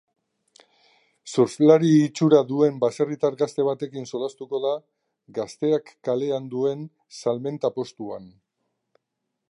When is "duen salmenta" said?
6.55-7.73